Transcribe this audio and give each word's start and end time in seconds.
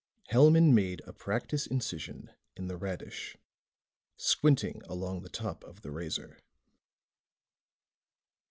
Hellman 0.31 0.73
made 0.73 1.01
a 1.05 1.13
practice 1.13 1.67
incision 1.67 2.31
in 2.57 2.67
the 2.67 2.75
radish, 2.75 3.37
squinting 4.17 4.81
along 4.85 5.21
the 5.21 5.29
top 5.29 5.63
of 5.63 5.83
the 5.83 5.91
razor. 5.91 6.39